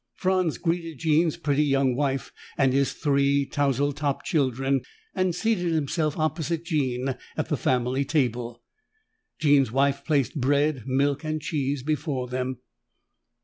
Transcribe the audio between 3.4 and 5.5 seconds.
tousle topped children and